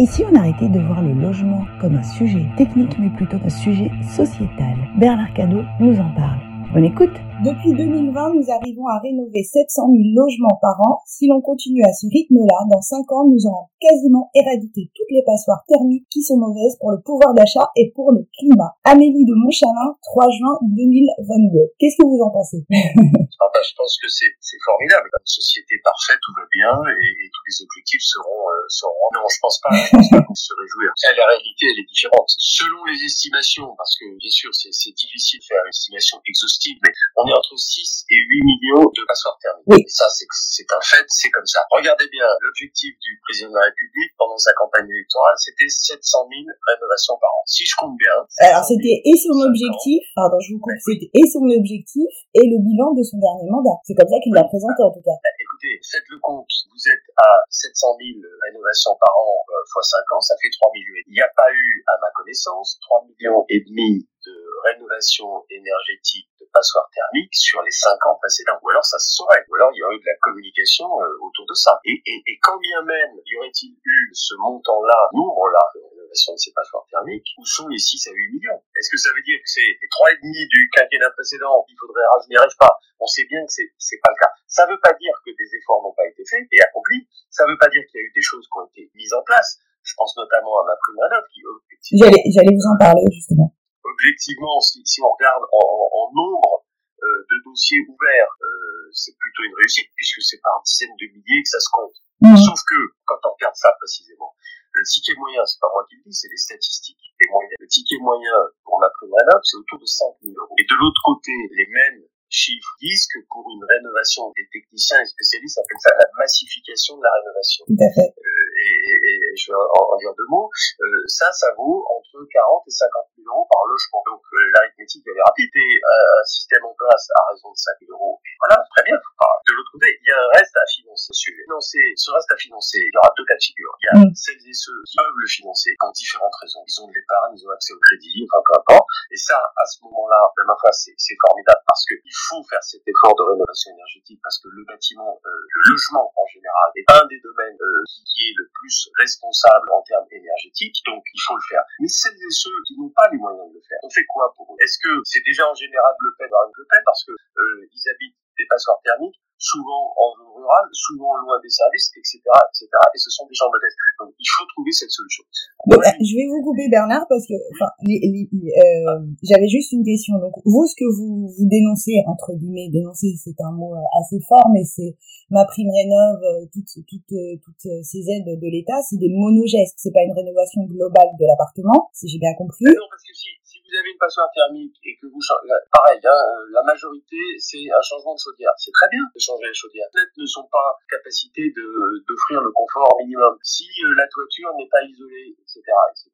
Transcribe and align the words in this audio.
Et 0.00 0.06
si 0.06 0.24
on 0.24 0.34
arrêtait 0.34 0.70
de 0.70 0.80
voir 0.80 1.02
le 1.02 1.12
logement 1.12 1.66
comme 1.78 1.94
un 1.94 2.02
sujet 2.02 2.46
technique, 2.56 2.98
mais 2.98 3.10
plutôt 3.10 3.36
un 3.44 3.50
sujet 3.50 3.90
sociétal? 4.08 4.74
Bernard 4.96 5.34
Cadeau 5.34 5.60
nous 5.78 6.00
en 6.00 6.08
parle. 6.12 6.49
Bonne 6.72 6.84
écoute 6.84 7.10
Depuis 7.42 7.74
2020, 7.74 8.14
nous 8.30 8.46
arrivons 8.46 8.86
à 8.86 9.02
rénover 9.02 9.42
700 9.42 9.90
000 9.90 10.14
logements 10.14 10.54
par 10.62 10.78
an. 10.86 11.02
Si 11.02 11.26
l'on 11.26 11.42
continue 11.42 11.82
à 11.82 11.90
ce 11.90 12.06
rythme-là, 12.06 12.58
dans 12.70 12.80
5 12.80 13.10
ans, 13.10 13.26
nous 13.26 13.42
aurons 13.50 13.66
quasiment 13.82 14.30
éradiqué 14.38 14.86
toutes 14.94 15.10
les 15.10 15.26
passoires 15.26 15.66
thermiques 15.66 16.06
qui 16.14 16.22
sont 16.22 16.38
mauvaises 16.38 16.78
pour 16.78 16.92
le 16.94 17.02
pouvoir 17.02 17.34
d'achat 17.34 17.66
et 17.74 17.90
pour 17.90 18.12
le 18.14 18.22
climat. 18.38 18.78
Amélie 18.86 19.26
de 19.26 19.34
Montchalin, 19.34 19.98
3 20.14 20.30
juin 20.30 20.54
2022. 20.62 21.74
Qu'est-ce 21.82 21.98
que 21.98 22.06
vous 22.06 22.22
en 22.22 22.30
pensez? 22.30 22.62
Ah 23.40 23.48
bah, 23.48 23.64
Je 23.64 23.72
pense 23.72 23.96
que 23.96 24.04
c'est 24.12 24.60
formidable. 24.68 25.08
Une 25.16 25.32
société 25.32 25.80
parfaite, 25.80 26.20
tout 26.20 26.36
va 26.36 26.44
bien 26.52 26.76
et, 26.92 27.08
et 27.08 27.28
tous 27.32 27.44
les 27.48 27.56
objectifs 27.64 28.04
seront, 28.04 28.44
euh, 28.52 28.68
seront... 28.68 29.08
Non, 29.16 29.24
je 29.32 29.40
pense 29.40 29.58
pas. 29.64 29.72
Je 29.72 29.96
pense 29.96 30.10
pas 30.12 30.20
qu'on 30.20 30.36
se 30.36 30.52
réjouir. 30.52 30.92
La 31.16 31.24
réalité, 31.24 31.64
elle 31.72 31.80
est 31.80 31.88
différente. 31.88 32.28
Selon 32.36 32.84
les 32.84 33.00
estimations, 33.00 33.72
parce 33.80 33.96
que 33.96 34.04
bien 34.20 34.28
sûr, 34.28 34.52
c'est 34.52 34.92
difficile 34.92 35.40
de 35.40 35.48
faire 35.48 35.64
une 35.64 35.72
estimation 35.72 36.20
exhaustive 36.28 36.59
mais 36.82 36.92
on 37.16 37.24
est 37.28 37.36
entre 37.36 37.56
6 37.56 38.04
et 38.10 38.20
8 38.28 38.44
millions 38.44 38.84
de 38.84 39.02
passoires 39.08 39.38
thermiques. 39.40 39.66
Oui. 39.66 39.80
Et 39.80 39.88
ça, 39.88 40.06
c'est 40.08 40.68
un 40.70 40.82
fait, 40.84 41.06
c'est 41.08 41.30
comme 41.30 41.46
ça. 41.46 41.64
Regardez 41.70 42.08
bien, 42.12 42.26
l'objectif 42.40 42.92
du 43.00 43.12
président 43.24 43.50
de 43.50 43.56
la 43.56 43.66
République 43.72 44.12
pendant 44.18 44.36
sa 44.36 44.52
campagne 44.52 44.88
électorale, 44.88 45.36
c'était 45.40 45.68
700 45.68 46.28
000 46.28 46.44
rénovations 46.44 47.16
par 47.20 47.30
an. 47.32 47.42
Si 47.46 47.64
je 47.64 47.74
compte 47.76 47.96
bien. 47.96 48.16
Alors, 48.44 48.64
c'était 48.64 49.00
et 49.00 49.16
son 49.16 49.36
objectif, 49.40 50.04
pardon, 50.14 50.36
je 50.40 50.52
vous 50.54 50.60
coupe, 50.60 50.80
c'était 50.84 51.10
et 51.12 51.26
son 51.32 51.44
objectif 51.48 52.10
et 52.36 52.44
le 52.44 52.60
bilan 52.60 52.92
de 52.92 53.02
son 53.02 53.16
dernier 53.16 53.48
mandat. 53.48 53.80
C'est 53.84 53.96
comme 53.96 54.10
ça 54.10 54.20
qu'il 54.20 54.34
l'a 54.36 54.44
présenté, 54.44 54.80
en 54.84 54.92
tout 54.92 55.04
cas. 55.04 55.16
Bah, 55.24 55.34
écoutez, 55.40 55.80
faites 55.80 56.08
le 56.12 56.20
compte. 56.20 56.50
Vous 56.68 56.84
êtes 56.88 57.06
à 57.16 57.30
700 57.48 57.96
000 57.98 58.20
rénovations 58.20 58.94
par 59.00 59.12
an 59.16 59.40
euh, 59.48 59.64
fois 59.72 59.82
5 59.82 59.98
ans, 60.16 60.20
ça 60.20 60.34
fait 60.40 60.50
3 60.60 60.70
millions. 60.72 61.00
Il 61.06 61.14
n'y 61.14 61.24
a 61.24 61.32
pas 61.34 61.50
eu, 61.52 61.66
à 61.86 61.94
ma 62.00 62.10
connaissance, 62.14 62.78
3 62.80 63.06
millions 63.06 63.44
et 63.48 63.60
demi 63.60 64.08
de 64.26 64.36
rénovation 64.70 65.44
énergétique 65.50 66.39
de 66.50 66.52
passoires 66.52 66.90
thermiques 66.90 67.34
sur 67.34 67.62
les 67.62 67.70
cinq 67.70 67.98
ans 68.06 68.18
précédents. 68.18 68.58
Ou 68.62 68.70
alors 68.70 68.84
ça 68.84 68.98
se 68.98 69.14
saurait. 69.14 69.46
Ou 69.46 69.54
alors 69.54 69.70
il 69.70 69.78
y 69.78 69.82
aurait 69.86 69.94
eu 69.94 70.02
de 70.02 70.10
la 70.10 70.18
communication 70.18 70.90
euh, 70.98 71.22
autour 71.22 71.46
de 71.46 71.54
ça. 71.54 71.78
Et, 71.86 72.02
et, 72.02 72.18
et 72.26 72.36
quand 72.42 72.58
bien 72.58 72.82
même 72.82 73.14
y 73.22 73.36
aurait-il 73.38 73.78
eu 73.78 74.00
ce 74.12 74.34
montant-là, 74.42 75.08
nombre-là 75.14 75.62
de 75.74 75.80
rénovation 75.86 76.34
de 76.34 76.40
ces 76.42 76.50
passoires 76.50 76.82
thermiques, 76.90 77.30
où 77.38 77.44
sont 77.46 77.68
les 77.70 77.78
6 77.78 78.10
à 78.10 78.12
8 78.12 78.34
millions? 78.34 78.60
Est-ce 78.74 78.90
que 78.90 78.98
ça 78.98 79.10
veut 79.14 79.22
dire 79.22 79.38
que 79.38 79.50
c'est 79.50 79.70
les 79.78 79.90
3,5 80.18 80.26
du 80.26 80.60
quinquennat 80.74 81.10
précédent 81.14 81.62
qu'il 81.70 81.78
faudrait 81.78 82.02
rajouter 82.10 82.36
arrive 82.36 82.58
pas 82.58 82.74
On 82.98 83.06
sait 83.06 83.26
bien 83.30 83.40
que 83.46 83.52
c'est, 83.54 84.00
pas 84.02 84.10
le 84.10 84.18
cas. 84.18 84.32
Ça 84.50 84.66
veut 84.66 84.80
pas 84.82 84.92
dire 84.98 85.14
que 85.22 85.30
des 85.30 85.48
efforts 85.54 85.82
n'ont 85.86 85.94
pas 85.94 86.06
été 86.10 86.26
faits 86.26 86.42
et 86.50 86.60
accomplis. 86.62 87.06
Ça 87.30 87.46
veut 87.46 87.58
pas 87.58 87.70
dire 87.70 87.82
qu'il 87.86 88.00
y 88.00 88.02
a 88.02 88.06
eu 88.06 88.12
des 88.14 88.26
choses 88.26 88.46
qui 88.50 88.56
ont 88.58 88.66
été 88.66 88.90
mises 88.94 89.14
en 89.14 89.22
place. 89.22 89.62
Je 89.82 89.94
pense 89.96 90.16
notamment 90.16 90.60
à 90.60 90.64
ma 90.66 90.76
prime 90.76 91.00
qui 91.32 91.98
J'allais, 91.98 92.22
j'allais 92.28 92.52
vous 92.52 92.68
en 92.68 92.76
parler 92.76 93.06
justement 93.10 93.54
objectivement, 93.90 94.60
si, 94.60 94.80
si 94.84 95.02
on 95.02 95.10
regarde 95.10 95.44
en, 95.52 95.68
en 95.92 96.06
nombre 96.14 96.64
euh, 97.02 97.26
de 97.30 97.36
dossiers 97.44 97.80
ouverts, 97.88 98.32
euh, 98.42 98.90
c'est 98.92 99.16
plutôt 99.16 99.42
une 99.44 99.56
réussite 99.56 99.88
puisque 99.96 100.22
c'est 100.22 100.40
par 100.42 100.60
dizaines 100.64 100.96
de 101.00 101.06
milliers 101.12 101.42
que 101.42 101.48
ça 101.48 101.60
se 101.60 101.70
compte. 101.72 101.96
Mmh. 102.20 102.36
Sauf 102.36 102.60
que 102.68 102.78
quand 103.06 103.20
on 103.24 103.32
regarde 103.32 103.56
ça 103.56 103.72
précisément, 103.78 104.36
le 104.72 104.82
ticket 104.84 105.16
moyen, 105.18 105.42
c'est 105.46 105.58
pas 105.60 105.72
moi 105.72 105.84
qui 105.88 105.96
le 105.96 106.02
dis, 106.06 106.14
c'est 106.14 106.28
les 106.28 106.36
statistiques. 106.36 107.00
Les 107.20 107.28
moyens. 107.28 107.56
Le 107.58 107.66
ticket 107.66 107.98
moyen 107.98 108.36
pour 108.64 108.78
ma 108.78 108.88
prime 108.90 109.12
c'est 109.42 109.56
autour 109.56 109.78
de 109.78 109.86
5 109.86 110.06
000 110.22 110.34
euros. 110.36 110.54
Et 110.58 110.64
de 110.64 110.76
l'autre 110.78 111.00
côté, 111.04 111.32
les 111.32 111.66
mêmes 111.66 112.04
chiffres 112.30 112.74
disent 112.80 113.08
que 113.10 113.18
pour 113.28 113.44
une 113.50 113.64
rénovation, 113.66 114.30
des 114.36 114.46
techniciens 114.52 115.02
et 115.02 115.06
spécialistes 115.06 115.58
appellent 115.58 115.82
ça 115.82 115.90
la 115.98 116.08
massification 116.16 116.96
de 116.96 117.02
la 117.02 117.12
rénovation. 117.18 117.64
Fait. 117.66 118.14
Euh, 118.14 118.62
et, 118.62 118.79
et, 118.80 118.96
et, 118.96 119.36
je 119.36 119.52
vais 119.52 119.56
en, 119.56 119.96
dire 119.96 120.12
deux 120.16 120.28
mots. 120.28 120.50
Euh, 120.80 121.04
ça, 121.06 121.30
ça 121.32 121.52
vaut 121.56 121.84
entre 121.84 122.24
40 122.24 122.64
et 122.66 122.70
50 122.70 123.20
000 123.20 123.28
euros 123.28 123.46
par 123.50 123.62
logement. 123.68 124.02
Donc 124.06 124.22
euh, 124.32 124.50
l'arithmétique, 124.54 125.04
elle 125.06 125.16
est 125.16 125.28
rapide. 125.28 125.50
Et 125.54 125.60
euh, 125.60 126.20
un 126.20 126.24
système 126.24 126.64
en 126.64 126.74
place 126.74 127.08
à 127.14 127.20
raison 127.32 127.50
de 127.52 127.58
5 127.58 127.86
000 127.86 127.92
euros, 127.92 128.20
et 128.24 128.34
voilà, 128.40 128.62
très 128.76 128.84
bien. 128.84 128.96
De 128.96 129.52
l'autre 129.52 129.72
côté, 129.72 129.88
il 130.00 130.06
y 130.08 130.12
a 130.12 130.18
un 130.20 130.30
reste 130.36 130.56
à 130.56 130.66
financer. 130.66 131.12
Financer, 131.12 131.84
ce 131.96 132.10
reste 132.12 132.30
à 132.32 132.36
financer, 132.36 132.78
il 132.80 132.92
y 132.92 132.98
aura 132.98 133.12
deux 133.16 133.24
cas 133.24 133.36
de 133.36 133.42
figure. 133.42 133.74
Il 133.82 133.86
y 133.86 133.90
a 133.90 133.96
mm. 134.04 134.14
celles 134.14 134.44
et 134.46 134.56
ceux 134.56 134.78
qui 134.86 134.96
peuvent 134.96 135.20
le 135.20 135.28
financer 135.28 135.70
pour 135.80 135.92
différentes 135.92 136.36
raisons. 136.40 136.64
Ils 136.66 136.76
ont 136.82 136.88
de 136.88 136.94
l'épargne, 136.94 137.34
ils 137.36 137.44
ont 137.46 137.52
accès 137.52 137.72
au 137.74 137.80
crédit, 137.80 138.26
enfin 138.28 138.40
peu 138.46 138.54
importe. 138.58 138.86
Et 139.10 139.18
ça, 139.18 139.38
à 139.38 139.66
ce 139.66 139.82
moment-là, 139.84 140.20
même 140.38 140.46
ma 140.46 140.56
foi, 140.60 140.70
c'est 140.72 141.18
formidable 141.26 141.62
parce 141.66 141.84
qu'il 141.86 142.16
faut 142.30 142.42
faire 142.48 142.62
cet 142.62 142.82
effort 142.86 143.14
de 143.16 143.24
rénovation 143.34 143.72
énergétique 143.72 144.20
parce 144.22 144.38
que 144.38 144.48
le 144.48 144.64
bâtiment, 144.64 145.20
euh, 145.26 145.30
le 145.30 145.60
logement 145.70 146.12
en 146.14 146.26
général, 146.32 146.68
est 146.76 146.88
un 146.90 147.04
des 147.06 147.20
domaines 147.20 147.58
euh, 147.60 147.84
qui, 148.06 148.30
est 148.30 148.36
le 148.36 148.48
plus 148.54 148.79
responsable 148.98 149.68
en 149.72 149.82
termes 149.82 150.06
énergétiques, 150.10 150.76
donc 150.86 151.02
il 151.12 151.20
faut 151.26 151.36
le 151.36 151.46
faire. 151.48 151.64
Mais 151.80 151.88
celles 151.88 152.16
et 152.16 152.32
ceux 152.32 152.58
qui 152.66 152.78
n'ont 152.78 152.92
pas 152.94 153.08
les 153.12 153.18
moyens 153.18 153.48
de 153.48 153.54
le 153.54 153.64
faire, 153.66 153.78
on 153.82 153.90
fait 153.90 154.06
quoi 154.08 154.32
pour 154.36 154.52
eux? 154.52 154.58
Est-ce 154.62 154.78
que 154.82 154.92
c'est 155.04 155.22
déjà 155.24 155.48
en 155.48 155.54
général 155.54 155.92
Le 156.00 156.14
Pen, 156.18 156.28
Le 156.30 156.64
Pen 156.68 156.82
parce 156.84 157.04
que 157.04 157.12
euh, 157.12 157.68
ils 157.72 157.84
habitent 157.90 158.16
des 158.38 158.46
passoires 158.48 158.80
thermiques 158.84 159.20
souvent 159.40 159.88
en 159.96 160.12
zone 160.20 160.36
rurale, 160.36 160.68
souvent 160.76 161.16
loin 161.24 161.40
des 161.40 161.48
services, 161.48 161.88
etc., 161.96 162.20
etc. 162.20 162.68
Et 162.68 162.98
ce 163.00 163.08
sont 163.08 163.24
des 163.24 163.32
gens 163.32 163.48
modestes. 163.48 163.80
Donc 163.98 164.12
il 164.20 164.28
faut 164.28 164.44
trouver 164.52 164.70
cette 164.70 164.92
solution. 164.92 165.24
Bon, 165.64 165.80
bah, 165.80 165.96
je 165.96 166.12
vais 166.12 166.28
vous 166.28 166.44
couper 166.44 166.68
Bernard 166.68 167.08
parce 167.08 167.24
que, 167.24 167.34
enfin, 167.56 167.72
euh, 167.80 169.00
j'avais 169.24 169.48
juste 169.48 169.72
une 169.72 169.82
question. 169.82 170.20
Donc 170.20 170.36
vous, 170.44 170.68
ce 170.68 170.76
que 170.76 170.84
vous, 170.84 171.32
vous 171.32 171.48
dénoncez 171.48 172.04
entre 172.04 172.36
guillemets, 172.36 172.68
dénoncer, 172.68 173.16
c'est 173.16 173.40
un 173.40 173.52
mot 173.56 173.72
euh, 173.72 174.00
assez 174.04 174.20
fort, 174.28 174.52
mais 174.52 174.68
c'est 174.68 174.92
ma 175.32 175.48
prime 175.48 175.72
rénove, 175.72 176.20
euh, 176.20 176.44
toutes, 176.52 176.84
toutes, 176.84 177.14
toutes 177.40 177.66
ces 177.80 178.02
aides 178.12 178.28
de 178.28 178.48
l'État, 178.52 178.76
c'est 178.84 179.00
des 179.00 179.08
monogestes. 179.08 179.80
C'est 179.80 179.92
pas 179.92 180.04
une 180.04 180.12
rénovation 180.12 180.68
globale 180.68 181.16
de 181.16 181.24
l'appartement, 181.24 181.88
si 181.96 182.08
j'ai 182.12 182.20
bien 182.20 182.36
compris. 182.36 182.68
non, 182.68 182.88
parce 182.92 183.02
que 183.08 183.16
si, 183.16 183.32
si 183.40 183.49
vous 183.70 183.78
avez 183.78 183.90
une 183.94 184.02
passoire 184.02 184.26
thermique 184.34 184.74
et 184.82 184.98
que 184.98 185.06
vous 185.06 185.22
pareil, 185.70 186.00
hein, 186.02 186.22
la 186.50 186.62
majorité 186.62 187.16
c'est 187.38 187.70
un 187.70 187.82
changement 187.82 188.14
de 188.14 188.18
chaudière. 188.18 188.50
C'est 188.58 188.74
très 188.74 188.88
bien 188.90 189.02
de 189.14 189.20
changer 189.20 189.46
les 189.46 189.54
chaudières. 189.54 189.86
Les 189.94 190.22
ne 190.22 190.26
sont 190.26 190.48
pas 190.50 190.74
en 190.74 190.86
capacité 190.90 191.52
d'offrir 191.54 192.42
le 192.42 192.50
confort 192.50 192.96
minimum. 192.98 193.38
Si 193.42 193.68
euh, 193.86 193.94
la 193.94 194.08
toiture 194.08 194.50
n'est 194.58 194.68
pas 194.68 194.82
isolée, 194.82 195.36
etc., 195.38 195.62
etc. 195.94 196.10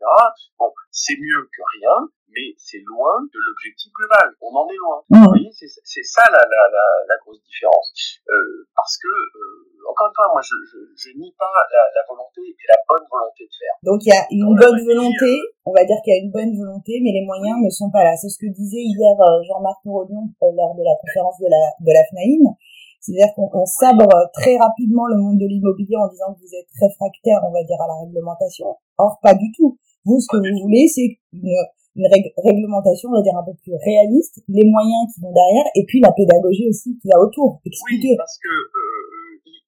Bon, 0.59 0.73
c'est 0.91 1.17
mieux 1.17 1.49
que 1.49 1.63
rien, 1.81 2.09
mais 2.29 2.53
c'est 2.59 2.83
loin 2.85 3.23
de 3.25 3.39
l'objectif 3.41 3.93
global. 3.93 4.37
On 4.41 4.53
en 4.55 4.69
est 4.69 4.77
loin. 4.77 5.01
Mmh. 5.09 5.17
Vous 5.17 5.29
voyez, 5.31 5.51
c'est 5.53 6.03
ça 6.05 6.23
la, 6.31 6.39
la, 6.39 6.63
la, 6.73 6.87
la, 7.09 7.17
grosse 7.25 7.41
différence. 7.43 8.21
Euh, 8.29 8.69
parce 8.75 8.96
euh, 8.96 8.96
encore 9.97 10.13
une 10.13 10.17
fois, 10.21 10.29
moi, 10.29 10.43
je, 10.45 10.57
je, 10.69 10.79
je 10.93 11.09
nie 11.17 11.33
pas 11.41 11.49
la, 11.49 11.81
la, 11.97 12.05
volonté 12.05 12.45
et 12.45 12.67
la 12.69 12.77
bonne 12.85 13.07
volonté 13.09 13.49
de 13.49 13.57
faire. 13.57 13.77
Donc, 13.81 14.05
il 14.05 14.13
y 14.13 14.17
a 14.17 14.29
une 14.29 14.53
bonne 14.53 14.81
volonté, 14.85 15.33
on 15.65 15.73
va 15.73 15.89
dire 15.89 15.97
qu'il 16.05 16.13
y 16.13 16.17
a 16.17 16.21
une 16.21 16.31
bonne 16.31 16.53
volonté, 16.53 17.01
mais 17.01 17.17
les 17.17 17.25
moyens 17.25 17.57
ne 17.65 17.73
sont 17.73 17.89
pas 17.89 18.05
là. 18.05 18.13
C'est 18.21 18.29
ce 18.29 18.37
que 18.37 18.53
disait 18.53 18.85
hier 18.85 19.17
euh, 19.17 19.41
Jean-Marc 19.49 19.81
Morodion 19.89 20.29
euh, 20.45 20.53
lors 20.53 20.77
de 20.77 20.85
la 20.85 20.93
conférence 21.01 21.41
de 21.41 21.49
la, 21.49 21.73
de 21.81 21.93
la 21.97 22.05
FNAIM. 22.13 22.45
C'est-à-dire 23.01 23.33
qu'on 23.33 23.65
sabre 23.65 24.09
très 24.35 24.59
rapidement 24.59 25.07
le 25.07 25.17
monde 25.17 25.39
de 25.39 25.47
l'immobilier 25.47 25.97
en 25.97 26.09
disant 26.09 26.35
que 26.35 26.41
vous 26.45 26.53
êtes 26.53 26.69
réfractaire, 26.77 27.41
on 27.49 27.53
va 27.53 27.63
dire, 27.65 27.81
à 27.81 27.89
la 27.89 27.97
réglementation. 28.05 28.77
Or, 28.99 29.17
pas 29.23 29.35
du 29.35 29.49
tout. 29.57 29.79
Vous, 30.05 30.21
ce 30.21 30.27
que 30.29 30.37
vous 30.37 30.63
voulez, 30.63 30.89
c'est 30.89 31.17
une 31.33 31.55
une 31.97 32.09
réglementation, 32.37 33.09
on 33.09 33.17
va 33.17 33.23
dire, 33.23 33.37
un 33.37 33.45
peu 33.45 33.57
plus 33.57 33.73
réaliste, 33.75 34.45
les 34.49 34.69
moyens 34.69 35.09
qui 35.13 35.21
vont 35.21 35.33
derrière, 35.33 35.65
et 35.75 35.85
puis 35.89 36.01
la 36.01 36.13
pédagogie 36.13 36.69
aussi 36.69 36.97
qu'il 37.01 37.09
y 37.09 37.15
a 37.17 37.19
autour. 37.19 37.61
Expliquer. 37.65 38.13
Oui, 38.13 38.17
parce 38.17 38.37
que 38.37 38.53
euh, 38.53 38.96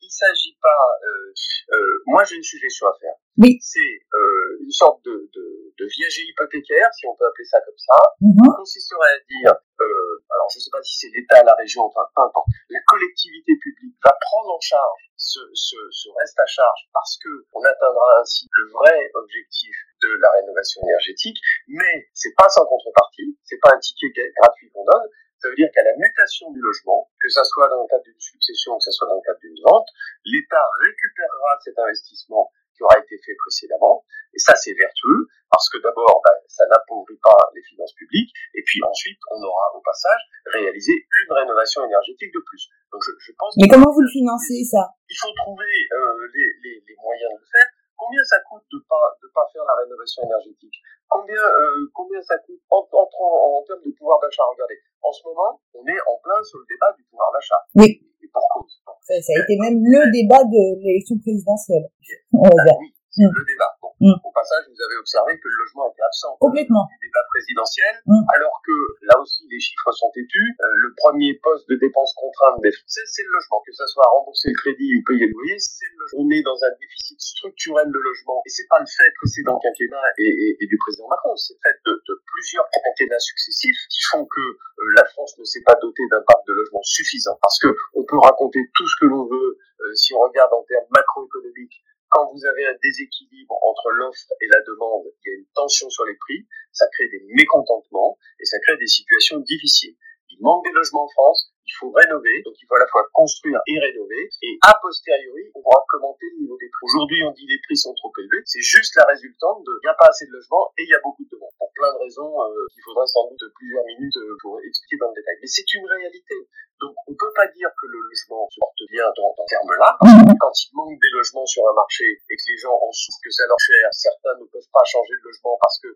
il, 0.08 0.12
s'agit 0.12 0.56
pas. 0.62 0.84
Euh, 1.04 1.76
euh, 1.76 2.02
moi, 2.06 2.24
j'ai 2.24 2.36
une 2.36 2.42
suggestion 2.42 2.86
à 2.88 2.94
faire. 3.00 3.14
Oui. 3.38 3.58
C'est 3.60 3.94
euh, 4.14 4.64
une 4.64 4.70
sorte 4.72 5.04
de, 5.04 5.30
de, 5.32 5.44
de 5.78 5.84
viager 5.86 6.22
hypothécaire, 6.26 6.88
si 6.96 7.06
on 7.06 7.14
peut 7.14 7.26
appeler 7.26 7.44
ça 7.44 7.60
comme 7.60 7.78
ça, 7.78 7.98
mm 8.20 8.32
-hmm. 8.32 8.42
qui 8.42 8.56
consisterait 8.56 9.12
à 9.14 9.20
dire, 9.30 9.54
euh, 9.54 10.14
alors 10.34 10.48
je 10.50 10.58
ne 10.58 10.62
sais 10.64 10.72
pas 10.74 10.82
si 10.82 10.94
c'est 10.98 11.12
l'État, 11.14 11.44
la 11.44 11.54
région, 11.54 11.82
enfin 11.86 12.02
peu 12.14 12.22
importe, 12.22 12.48
la 12.68 12.80
collectivité 12.88 13.52
publique 13.62 13.96
va 14.02 14.14
prendre 14.28 14.50
en 14.58 14.60
charge 14.60 15.02
ce, 15.16 15.40
ce, 15.54 15.78
ce 16.00 16.08
reste 16.18 16.38
à 16.40 16.46
charge 16.46 16.82
parce 16.92 17.14
que 17.22 17.32
on 17.54 17.62
atteindra 17.62 18.08
ainsi 18.20 18.48
le 18.58 18.64
vrai 18.76 18.98
objectif 19.14 19.74
de 20.02 20.10
la 20.24 20.30
rénovation 20.38 20.82
énergétique, 20.82 21.38
mais 21.68 21.94
c'est 22.12 22.34
pas 22.36 22.48
sans 22.48 22.66
contrepartie, 22.66 23.38
c'est 23.44 23.60
pas 23.62 23.72
un 23.76 23.78
ticket 23.78 24.10
gratuit 24.38 24.70
qu'on 24.72 24.84
donne, 24.84 25.06
ça 25.38 25.48
veut 25.48 25.56
dire 25.56 25.70
qu'à 25.72 25.82
la 25.82 25.94
mutation 25.96 26.50
du 26.50 26.60
logement, 26.60 27.10
que 27.20 27.28
ça 27.28 27.44
soit 27.44 27.68
dans 27.68 27.82
le 27.82 27.88
cadre 27.88 28.04
d'une 28.04 28.20
succession, 28.20 28.76
que 28.76 28.84
ça 28.84 28.90
soit 28.90 29.08
dans 29.08 29.16
le 29.16 29.24
cadre 29.24 29.38
d'une 29.40 29.58
vente, 29.62 29.88
l'État 30.24 30.66
récupérera 30.82 31.58
cet 31.62 31.78
investissement 31.78 32.50
qui 32.78 32.82
aura 32.86 32.98
été 32.98 33.18
fait 33.18 33.34
précédemment. 33.34 34.06
Et 34.32 34.38
ça, 34.38 34.54
c'est 34.54 34.74
vertueux, 34.74 35.26
parce 35.50 35.68
que 35.68 35.78
d'abord, 35.82 36.22
ben, 36.22 36.36
ça 36.46 36.64
n'appauvrit 36.70 37.18
pas 37.18 37.50
les 37.54 37.62
finances 37.62 37.94
publiques, 37.94 38.30
et 38.54 38.62
puis 38.62 38.78
ensuite, 38.86 39.18
on 39.34 39.42
aura 39.42 39.74
au 39.74 39.80
passage 39.80 40.22
réalisé 40.46 40.92
une 40.94 41.32
rénovation 41.34 41.84
énergétique 41.84 42.32
de 42.32 42.42
plus. 42.46 42.70
Donc 42.92 43.02
je, 43.02 43.12
je 43.18 43.32
pense. 43.36 43.54
Mais 43.58 43.68
comment 43.68 43.90
vous 43.90 44.00
le 44.00 44.12
financez 44.12 44.64
ça? 44.64 44.94
Il 45.10 45.18
faut 45.18 45.32
trouver 45.42 45.74
euh, 45.92 46.28
les, 46.32 46.48
les, 46.62 46.76
les, 46.86 46.96
moyens 47.02 47.34
de 47.34 47.40
le 47.40 47.48
faire. 47.50 47.68
Combien 47.96 48.22
ça 48.24 48.38
coûte 48.48 48.64
de 48.70 48.78
pas 48.88 49.16
de 49.20 49.28
pas 49.34 49.44
faire 49.52 49.64
la 49.64 49.74
rénovation 49.82 50.22
énergétique? 50.24 50.78
Combien 51.08 51.40
euh, 51.40 51.88
combien 51.94 52.20
ça 52.20 52.36
coûte 52.44 52.60
en, 52.70 52.84
en, 52.84 53.08
en, 53.08 53.58
en 53.58 53.62
termes 53.64 53.80
de 53.84 53.92
pouvoir 53.96 54.20
d'achat 54.20 54.44
Regardez, 54.52 54.76
en 55.02 55.12
ce 55.12 55.24
moment, 55.24 55.60
on 55.74 55.84
est 55.86 56.00
en 56.04 56.16
plein 56.20 56.40
sur 56.44 56.58
le 56.60 56.66
débat 56.68 56.92
du 56.96 57.04
pouvoir 57.08 57.32
d'achat. 57.32 57.60
Oui. 57.74 58.04
Et 58.20 58.28
pour 58.28 58.44
cause. 58.52 58.82
Ça, 59.02 59.14
ça, 59.22 59.32
a 59.32 59.42
été 59.42 59.56
même 59.56 59.80
le 59.80 60.10
débat 60.12 60.44
de 60.44 60.62
l'élection 60.84 61.16
présidentielle. 61.16 61.88
On 62.34 62.44
va 62.44 62.64
dire. 62.64 62.76
Oui, 62.76 62.92
C'est 63.10 63.24
le 63.24 63.44
débat. 63.44 63.72
Mm. 63.98 64.14
Au 64.14 64.30
passage, 64.30 64.70
vous 64.70 64.78
avez 64.78 64.96
observé 65.02 65.34
que 65.34 65.48
le 65.50 65.56
logement 65.66 65.90
était 65.90 66.06
absent 66.06 66.36
complètement 66.38 66.86
du 66.86 66.96
débat 67.02 67.24
présidentiel, 67.34 67.98
mm. 68.06 68.22
alors 68.30 68.56
que 68.62 68.76
là 69.10 69.18
aussi 69.18 69.42
les 69.50 69.58
chiffres 69.58 69.90
sont 69.90 70.10
têtus. 70.14 70.54
Euh, 70.62 70.86
le 70.86 70.94
premier 70.94 71.34
poste 71.42 71.66
de 71.68 71.74
dépenses 71.74 72.14
contraintes 72.14 72.62
des 72.62 72.70
Français, 72.70 73.02
c'est 73.10 73.26
le 73.26 73.32
logement. 73.34 73.58
Que 73.66 73.74
ça 73.74 73.86
soit 73.86 74.06
rembourser 74.06 74.54
le 74.54 74.58
crédit 74.60 74.96
ou 74.96 75.02
payer 75.02 75.26
le 75.26 75.34
loyer, 75.34 75.58
c'est 75.58 75.90
le 75.90 75.98
logement. 75.98 76.22
On 76.22 76.30
est 76.30 76.42
dans 76.46 76.56
un 76.62 76.72
déficit 76.78 77.20
structurel 77.20 77.90
de 77.90 77.98
logement, 77.98 78.40
et 78.46 78.50
c'est 78.50 78.70
pas 78.70 78.78
le 78.78 78.86
fait 78.86 79.10
précédent 79.18 79.58
quinquennat 79.58 80.06
et, 80.18 80.30
et, 80.30 80.50
et, 80.62 80.66
du 80.66 80.78
président 80.78 81.08
Macron, 81.10 81.34
c'est 81.34 81.58
le 81.58 81.62
fait 81.66 81.76
de, 81.84 81.92
de, 81.92 82.14
plusieurs 82.22 82.64
quinquennats 82.70 83.18
successifs 83.18 83.82
qui 83.90 84.02
font 84.14 84.24
que 84.24 84.40
euh, 84.40 84.94
la 84.94 85.04
France 85.10 85.34
ne 85.38 85.44
s'est 85.44 85.62
pas 85.66 85.74
dotée 85.82 86.06
d'un 86.10 86.22
parc 86.22 86.46
de 86.46 86.54
logement 86.54 86.82
suffisant. 86.82 87.36
Parce 87.42 87.58
que 87.58 87.74
on 87.94 88.04
peut 88.04 88.18
raconter 88.18 88.62
tout 88.74 88.86
ce 88.86 88.94
que 89.00 89.06
l'on 89.06 89.26
veut 89.26 89.58
euh, 89.58 89.94
si 89.94 90.14
on 90.14 90.20
regarde 90.20 90.52
en 90.54 90.62
termes 90.62 90.86
macroéconomiques 90.94 91.82
quand 92.10 92.30
vous 92.32 92.44
avez 92.44 92.66
un 92.66 92.76
déséquilibre 92.82 93.54
entre 93.62 93.90
l'offre 93.90 94.32
et 94.40 94.46
la 94.46 94.60
demande, 94.66 95.06
il 95.24 95.30
y 95.30 95.34
a 95.34 95.38
une 95.38 95.46
tension 95.54 95.88
sur 95.90 96.04
les 96.04 96.16
prix, 96.16 96.46
ça 96.72 96.86
crée 96.92 97.08
des 97.08 97.24
mécontentements 97.34 98.18
et 98.40 98.44
ça 98.44 98.58
crée 98.60 98.76
des 98.76 98.86
situations 98.86 99.38
difficiles. 99.40 99.96
Il 100.30 100.38
manque 100.42 100.64
des 100.64 100.72
logements 100.72 101.04
en 101.04 101.08
France, 101.08 101.52
il 101.66 101.72
faut 101.80 101.90
rénover, 101.90 102.42
donc 102.44 102.54
il 102.60 102.66
faut 102.66 102.76
à 102.76 102.80
la 102.80 102.86
fois 102.88 103.04
construire 103.12 103.60
et 103.66 103.78
rénover, 103.78 104.28
et 104.42 104.58
a 104.62 104.78
posteriori, 104.80 105.50
on 105.54 105.62
pourra 105.62 105.84
commenter 105.88 106.26
le 106.36 106.42
niveau 106.42 106.56
des 106.60 106.68
prix. 106.68 106.84
Aujourd'hui, 106.84 107.24
on 107.24 107.32
dit 107.32 107.46
les 107.48 107.60
prix 107.64 107.76
sont 107.76 107.94
trop 107.94 108.12
élevés, 108.18 108.42
c'est 108.44 108.62
juste 108.62 108.94
la 108.96 109.04
résultante 109.08 109.64
de 109.64 109.72
il 109.82 109.86
n'y 109.86 109.90
a 109.90 109.94
pas 109.94 110.08
assez 110.08 110.26
de 110.26 110.32
logements 110.32 110.72
et 110.78 110.84
il 110.84 110.90
y 110.90 110.94
a 110.94 111.00
beaucoup 111.02 111.24
de 111.24 111.36
plein 111.78 111.94
de 111.94 111.98
raisons 112.02 112.34
euh, 112.42 112.66
qu'il 112.74 112.82
faudra 112.82 113.06
sans 113.06 113.30
doute 113.30 113.46
plusieurs 113.54 113.84
minutes 113.86 114.18
euh, 114.18 114.36
pour 114.42 114.58
expliquer 114.58 114.98
dans 114.98 115.08
le 115.14 115.14
détail. 115.14 115.38
Mais 115.40 115.46
c'est 115.46 115.68
une 115.74 115.86
réalité. 115.86 116.34
Donc 116.82 116.94
on 117.06 117.14
peut 117.14 117.34
pas 117.34 117.46
dire 117.54 117.70
que 117.74 117.86
le 117.86 117.98
logement 117.98 118.46
se 118.50 118.58
porte 118.58 118.82
bien 118.90 119.06
dans, 119.16 119.34
dans 119.34 119.46
termes-là. 119.46 119.98
Quand 120.38 120.54
il 120.54 120.70
manque 120.74 120.98
des 120.98 121.10
logements 121.10 121.46
sur 121.46 121.66
un 121.66 121.74
marché 121.74 122.06
et 122.06 122.36
que 122.36 122.46
les 122.46 122.58
gens 122.58 122.74
en 122.74 122.90
souffrent, 122.92 123.18
que 123.22 123.30
ça 123.30 123.46
leur 123.46 123.58
cher, 123.58 123.82
certains 123.90 124.34
ne 124.38 124.46
peuvent 124.46 124.72
pas 124.72 124.86
changer 124.86 125.14
de 125.18 125.26
logement 125.26 125.58
parce 125.58 125.78
que 125.82 125.90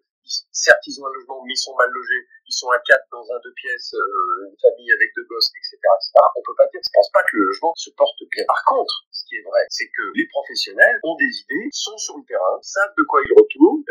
certes 0.50 0.82
ils 0.86 0.98
ont 1.02 1.06
un 1.06 1.14
logement 1.14 1.42
mais 1.46 1.54
ils 1.54 1.62
sont 1.62 1.74
mal 1.74 1.90
logés, 1.90 2.22
ils 2.46 2.54
sont 2.54 2.70
à 2.70 2.78
quatre 2.82 3.06
dans 3.10 3.22
un 3.22 3.38
deux 3.42 3.54
pièces, 3.54 3.94
euh, 3.94 4.50
une 4.50 4.58
famille 4.58 4.90
avec 4.90 5.10
deux 5.14 5.26
gosses, 5.30 5.50
etc., 5.54 5.78
etc. 5.78 6.18
On 6.34 6.42
peut 6.42 6.58
pas 6.58 6.66
dire, 6.70 6.82
je 6.82 6.90
pense 6.92 7.10
pas 7.14 7.22
que 7.22 7.34
le 7.38 7.46
logement 7.46 7.74
se 7.74 7.90
porte 7.94 8.18
bien. 8.30 8.44
Par 8.46 8.62
contre, 8.66 9.06
ce 9.10 9.22
qui 9.26 9.36
est 9.38 9.46
vrai, 9.46 9.62
c'est 9.70 9.86
que 9.86 10.04
les 10.14 10.26
professionnels 10.26 10.98
ont 11.02 11.16
des 11.16 11.30
idées, 11.46 11.68
sont 11.70 11.98
sur 11.98 12.18
le 12.18 12.24
terrain, 12.26 12.58
savent 12.62 12.94
de 12.98 13.04
quoi 13.06 13.22
ils 13.22 13.34
retournent, 13.38 13.86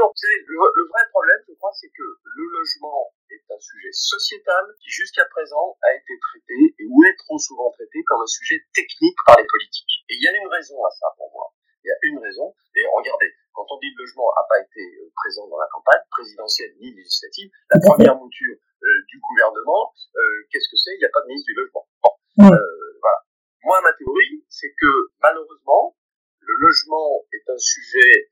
le, 0.00 0.56
le 0.56 0.84
vrai 0.88 1.04
problème, 1.10 1.40
je 1.48 1.54
crois, 1.54 1.72
c'est 1.74 1.90
que 1.90 2.02
le 2.02 2.44
logement 2.58 3.12
est 3.30 3.44
un 3.50 3.60
sujet 3.60 3.92
sociétal 3.92 4.64
qui 4.80 4.90
jusqu'à 4.90 5.26
présent 5.26 5.76
a 5.82 5.94
été 5.94 6.18
traité 6.18 6.74
et 6.78 6.86
ou 6.88 7.04
est 7.04 7.16
trop 7.16 7.38
souvent 7.38 7.70
traité 7.70 8.02
comme 8.04 8.22
un 8.22 8.26
sujet 8.26 8.64
technique 8.72 9.16
par 9.26 9.36
les 9.36 9.46
politiques. 9.46 10.04
Et 10.08 10.14
il 10.14 10.22
y 10.22 10.28
a 10.28 10.36
une 10.36 10.48
raison 10.48 10.82
à 10.84 10.90
ça 10.90 11.06
pour 11.16 11.30
moi. 11.32 11.52
Il 11.84 11.88
y 11.88 11.92
a 11.92 11.98
une 12.12 12.18
raison. 12.18 12.54
Et 12.76 12.84
regardez, 12.96 13.32
quand 13.52 13.66
on 13.70 13.78
dit 13.78 13.90
le 13.96 14.04
logement 14.04 14.28
n'a 14.36 14.46
pas 14.48 14.60
été 14.60 14.80
euh, 14.80 15.10
présent 15.16 15.48
dans 15.48 15.58
la 15.58 15.68
campagne 15.72 16.04
présidentielle 16.10 16.72
ni 16.80 16.92
législative, 16.94 17.50
la 17.70 17.80
première 17.80 18.16
mouture 18.16 18.56
euh, 18.56 18.86
du 19.08 19.20
gouvernement, 19.20 19.92
euh, 20.16 20.46
qu'est-ce 20.50 20.68
que 20.70 20.76
c'est? 20.76 20.94
Il 20.94 20.98
n'y 20.98 21.04
a 21.04 21.12
pas 21.12 21.22
de 21.22 21.28
ministre 21.28 21.48
du 21.48 21.54
logement. 21.54 21.88
Bon, 22.02 22.12
voilà. 22.36 23.18
Moi, 23.64 23.80
ma 23.82 23.92
théorie, 23.92 24.44
c'est 24.48 24.72
que 24.72 24.90
malheureusement, 25.20 25.96
le 26.40 26.54
logement 26.56 27.24
est 27.32 27.48
un 27.48 27.58
sujet 27.58 28.30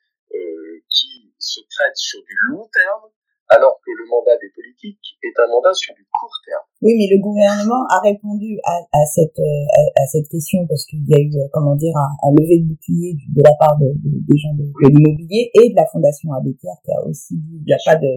qui 0.88 1.27
se 1.38 1.60
traite 1.70 1.96
sur 1.96 2.20
du 2.22 2.34
long 2.50 2.68
terme 2.72 3.10
alors 3.48 3.80
que 3.80 3.90
le 3.90 4.04
mandat 4.12 4.36
des 4.36 4.52
politiques 4.52 5.16
est 5.24 5.32
un 5.40 5.48
mandat 5.48 5.72
sur 5.72 5.94
du 5.94 6.04
court 6.12 6.36
terme. 6.44 6.68
Oui, 6.84 6.92
mais 7.00 7.08
le 7.08 7.20
gouvernement 7.20 7.80
a 7.88 8.00
répondu 8.04 8.60
à, 8.64 8.76
à 8.92 9.04
cette 9.08 9.38
euh, 9.40 9.96
à, 9.96 10.04
cette 10.06 10.28
question 10.28 10.66
parce 10.68 10.84
qu'il 10.84 11.00
y 11.08 11.14
a 11.16 11.20
eu 11.20 11.32
euh, 11.32 11.48
comment 11.52 11.74
dire 11.74 11.96
un, 11.96 12.12
un 12.28 12.32
lever 12.36 12.60
de 12.60 12.68
bouclier 12.68 13.16
de 13.16 13.42
la 13.42 13.56
part 13.58 13.78
de, 13.80 13.88
de, 13.88 14.20
des 14.20 14.38
gens 14.38 14.52
de, 14.52 14.68
l'immobilier 14.84 15.50
et 15.54 15.70
de 15.70 15.76
la 15.76 15.86
fondation 15.86 16.32
Abbé 16.36 16.54
qui 16.60 16.68
a 16.68 16.76
aussi 17.08 17.40
dit 17.40 17.64
il 17.64 17.64
n'y 17.64 17.72
a 17.72 17.80
pas 17.84 17.96
de 17.96 18.08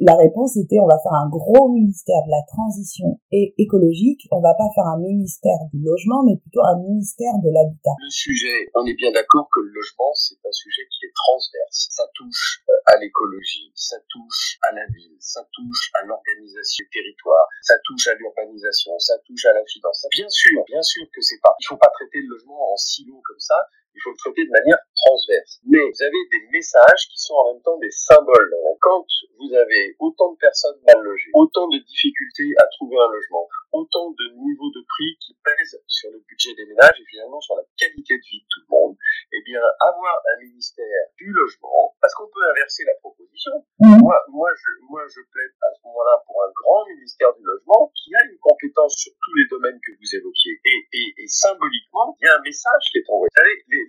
la 0.00 0.16
réponse 0.16 0.56
était 0.56 0.80
on 0.80 0.88
va 0.88 0.98
faire 1.02 1.12
un 1.12 1.28
gros 1.28 1.68
ministère 1.68 2.22
de 2.24 2.30
la 2.30 2.42
transition 2.48 3.20
et 3.30 3.54
écologique, 3.58 4.26
on 4.30 4.40
va 4.40 4.54
pas 4.54 4.68
faire 4.74 4.86
un 4.88 4.98
ministère 4.98 5.58
du 5.72 5.84
logement, 5.84 6.24
mais 6.24 6.36
plutôt 6.40 6.64
un 6.64 6.80
ministère 6.80 7.36
de 7.44 7.52
l'habitat. 7.52 7.92
Le 8.00 8.10
sujet, 8.10 8.70
on 8.74 8.86
est 8.86 8.96
bien 8.96 9.12
d'accord 9.12 9.48
que 9.52 9.60
le 9.60 9.68
logement, 9.68 10.12
c'est 10.14 10.40
un 10.40 10.52
sujet 10.52 10.82
qui 10.88 11.04
est 11.04 11.12
transverse. 11.12 11.88
Ça 11.92 12.04
touche 12.14 12.64
euh, 12.68 12.92
à 12.92 12.96
l'écologie, 12.96 13.72
ça 13.74 13.96
touche 14.08 14.58
à 14.62 14.72
la 14.72 14.86
ville, 14.96 15.16
ça 15.20 15.44
touche 15.52 15.90
à 16.00 16.06
l'organisation 16.06 16.84
du 16.84 16.90
territoire, 16.90 17.46
ça 17.62 17.74
touche 17.84 18.06
à 18.08 18.14
l'urbanisation, 18.14 18.98
ça 18.98 19.14
touche 19.26 19.44
à 19.44 19.52
la 19.52 19.64
finance. 19.66 20.06
Bien 20.12 20.28
sûr, 20.28 20.64
bien 20.66 20.82
sûr 20.82 21.04
que 21.12 21.20
c'est 21.20 21.40
pas. 21.42 21.54
Il 21.60 21.66
faut 21.66 21.76
pas 21.76 21.92
traiter 21.92 22.20
le 22.20 22.28
logement 22.32 22.72
en 22.72 22.76
silo 22.76 23.20
comme 23.24 23.40
ça 23.40 23.56
il 23.96 24.00
faut 24.04 24.12
le 24.12 24.20
traiter 24.20 24.44
de 24.44 24.52
manière 24.52 24.78
transverse. 24.94 25.60
Mais 25.64 25.80
vous 25.80 26.02
avez 26.04 26.22
des 26.28 26.44
messages 26.52 27.08
qui 27.08 27.18
sont 27.18 27.34
en 27.34 27.54
même 27.54 27.62
temps 27.62 27.78
des 27.78 27.90
symboles. 27.90 28.52
Quand 28.80 29.04
vous 29.40 29.54
avez 29.56 29.96
autant 29.98 30.32
de 30.32 30.38
personnes 30.38 30.76
mal 30.86 31.00
logées, 31.02 31.30
autant 31.32 31.66
de 31.68 31.78
difficultés 31.80 32.52
à 32.60 32.66
trouver 32.76 32.96
un 33.00 33.10
logement, 33.10 33.48
autant 33.76 34.10
de 34.10 34.26
niveaux 34.32 34.72
de 34.72 34.82
prix 34.88 35.12
qui 35.20 35.36
pèsent 35.44 35.80
sur 35.86 36.10
le 36.10 36.24
budget 36.24 36.54
des 36.56 36.66
ménages 36.66 36.96
et 36.98 37.06
finalement 37.10 37.40
sur 37.40 37.56
la 37.56 37.64
qualité 37.76 38.16
de 38.16 38.24
vie 38.24 38.40
de 38.40 38.48
tout 38.48 38.62
le 38.64 38.70
monde, 38.72 38.96
eh 39.32 39.42
bien, 39.44 39.60
avoir 39.60 40.16
un 40.24 40.38
ministère 40.40 41.04
du 41.16 41.28
logement, 41.30 41.94
parce 42.00 42.14
qu'on 42.14 42.28
peut 42.32 42.44
inverser 42.50 42.84
la 42.88 42.96
proposition. 43.00 43.52
Mmh. 43.80 44.00
Moi, 44.00 44.16
moi, 44.32 44.50
je, 44.56 44.70
moi, 44.88 45.02
je 45.06 45.20
plaide 45.30 45.54
à 45.60 45.70
ce 45.76 45.80
moment-là 45.84 46.22
pour 46.26 46.42
un 46.42 46.52
grand 46.56 46.86
ministère 46.88 47.32
du 47.36 47.44
logement 47.44 47.92
qui 47.94 48.14
a 48.16 48.24
une 48.24 48.38
compétence 48.38 48.94
sur 48.96 49.12
tous 49.12 49.34
les 49.36 49.46
domaines 49.48 49.78
que 49.84 49.92
vous 49.92 50.10
évoquiez. 50.16 50.60
Et, 50.64 50.78
et, 50.92 51.08
et 51.22 51.28
symboliquement, 51.28 52.16
il 52.20 52.26
y 52.26 52.28
a 52.28 52.36
un 52.36 52.42
message 52.42 52.84
qui 52.90 52.98
est 52.98 53.08
envoyé. 53.08 53.28
Vous 53.28 53.40
savez, 53.42 53.56
les, 53.68 53.84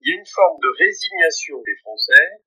il 0.00 0.06
y 0.08 0.12
a 0.14 0.18
une 0.18 0.26
forme 0.26 0.58
de 0.62 0.70
résignation 0.78 1.60
des 1.66 1.76
Français. 1.82 2.37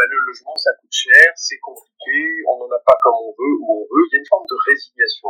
Euh, 0.00 0.04
euh, 0.04 0.06
ben, 0.06 0.08
le 0.08 0.18
logement, 0.26 0.56
ça 0.56 0.70
coûte 0.80 0.92
cher, 0.92 1.32
c'est 1.36 1.58
compliqué, 1.58 2.42
on 2.48 2.58
n'en 2.58 2.70
a 2.72 2.78
pas 2.80 2.96
comme 3.02 3.14
on 3.20 3.32
veut, 3.36 3.56
où 3.60 3.66
on 3.68 3.84
veut. 3.84 4.04
Il 4.08 4.12
y 4.12 4.16
a 4.16 4.18
une 4.20 4.26
forme 4.26 4.46
de 4.48 4.56
résignation. 4.66 5.28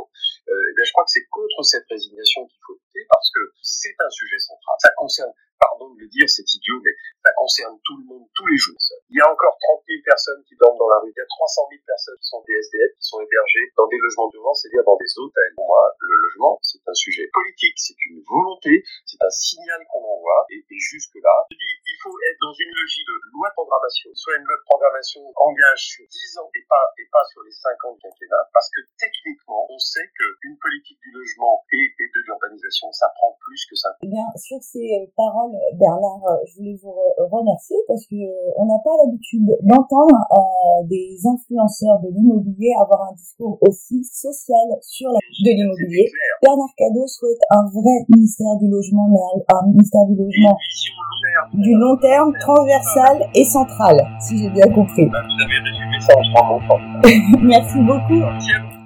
Euh, 0.49 0.71
et 0.71 0.75
bien, 0.75 0.85
je 0.85 0.93
crois 0.93 1.05
que 1.05 1.11
c'est 1.11 1.27
contre 1.31 1.63
cette 1.63 1.87
résignation 1.91 2.47
qu'il 2.47 2.61
faut 2.67 2.75
lutter 2.75 3.07
parce 3.11 3.31
que 3.35 3.41
c'est 3.63 3.97
un 3.99 4.11
sujet 4.11 4.39
central. 4.39 4.77
Ça 4.79 4.91
concerne 4.97 5.33
dire, 6.11 6.29
c'est 6.29 6.47
idiot, 6.47 6.81
mais 6.83 6.95
ça 7.23 7.33
concerne 7.37 7.79
tout 7.85 7.97
le 7.97 8.05
monde 8.05 8.27
tous 8.35 8.47
les 8.47 8.59
jours. 8.59 8.79
Il 9.09 9.17
y 9.19 9.23
a 9.23 9.29
encore 9.31 9.57
30 9.61 9.83
000 9.87 10.03
personnes 10.05 10.43
qui 10.45 10.57
dorment 10.57 10.79
dans 10.79 10.91
la 10.91 10.99
rue, 11.01 11.12
il 11.12 11.19
y 11.19 11.25
a 11.25 11.29
300 11.29 11.69
000 11.71 11.83
personnes 11.87 12.19
qui 12.19 12.29
sont 12.29 12.43
des 12.47 12.57
SDF, 12.59 12.93
qui 12.99 13.07
sont 13.07 13.21
hébergées 13.21 13.67
dans 13.77 13.87
des 13.87 13.99
logements 13.99 14.29
d'urgence, 14.29 14.62
c'est-à-dire 14.62 14.85
dans 14.85 14.99
des 14.99 15.11
hôtels. 15.19 15.55
Pour 15.57 15.69
moi, 15.69 15.85
le 16.01 16.17
logement, 16.27 16.59
c'est 16.62 16.83
un 16.87 16.95
sujet 16.95 17.29
politique, 17.33 17.77
c'est 17.77 17.99
une 18.11 18.23
volonté, 18.27 18.83
c'est 19.07 19.21
un 19.21 19.31
signal 19.31 19.81
qu'on 19.91 20.03
envoie, 20.03 20.47
et, 20.51 20.65
jusque-là, 20.71 21.47
je 21.51 21.57
dis, 21.57 21.75
il 21.87 21.99
faut 22.03 22.17
être 22.31 22.41
dans 22.41 22.57
une 22.57 22.73
logique 22.73 23.07
de 23.07 23.17
loi 23.37 23.49
de 23.51 23.55
programmation, 23.55 24.11
soit 24.15 24.37
une 24.41 24.47
loi 24.49 24.57
de 24.57 24.67
programmation 24.67 25.21
engage 25.37 25.83
sur 25.95 26.05
10 26.09 26.38
ans 26.38 26.50
et 26.57 26.64
pas, 26.69 26.87
et 26.97 27.07
pas 27.12 27.25
sur 27.29 27.43
les 27.43 27.52
5 27.52 27.76
ans 27.85 27.95
de 27.95 28.00
quinquennat, 28.00 28.45
parce 28.52 28.71
que 28.73 28.81
techniquement, 28.97 29.67
on 29.69 29.79
sait 29.79 30.09
qu'une 30.17 30.57
politique 30.57 30.99
du 31.05 31.11
logement 31.12 31.62
et, 31.73 31.85
et 31.85 32.09
de 32.09 32.21
l'urbanisation, 32.25 32.90
ça 32.93 33.12
prend 33.17 33.37
plus 33.45 33.62
que 33.69 33.76
ça. 33.76 33.93
Eh 34.02 34.09
bien, 34.09 34.25
sur 34.37 34.62
ces 34.62 35.12
paroles 35.17 35.52
Bernard, 35.76 36.00
euh, 36.00 36.37
je 36.47 36.57
voulais 36.57 36.76
vous 36.83 36.95
remercier 37.30 37.76
parce 37.87 38.07
que 38.07 38.16
euh, 38.16 38.59
on 38.59 38.66
n'a 38.66 38.78
pas 38.85 38.90
l'habitude 39.04 39.47
d'entendre 39.62 40.16
euh, 40.33 40.87
des 40.88 41.19
influenceurs 41.26 42.00
de 42.00 42.09
l'immobilier 42.09 42.73
avoir 42.80 43.11
un 43.11 43.14
discours 43.14 43.59
aussi 43.62 44.02
social 44.04 44.66
sur 44.80 45.11
la 45.11 45.19
de 45.19 45.50
l'immobilier. 45.50 46.11
Bernard 46.42 46.73
Cadeau 46.76 47.07
souhaite 47.07 47.40
un 47.50 47.64
vrai 47.69 48.04
ministère 48.09 48.57
du 48.59 48.69
logement, 48.69 49.09
mais 49.09 49.21
un, 49.49 49.66
ministère 49.69 50.07
du 50.07 50.16
logement 50.16 50.57
du 51.54 51.75
long 51.75 51.97
terme, 51.99 52.33
transversal 52.40 53.28
et 53.35 53.45
central, 53.45 53.97
si 54.21 54.38
j'ai 54.38 54.50
bien 54.50 54.66
compris. 54.73 55.07
Vous 55.07 55.42
avez 55.45 55.59
résumé 55.59 56.00
ça 56.00 56.14
en 56.42 57.40
Merci 57.47 57.78
beaucoup. 57.80 58.80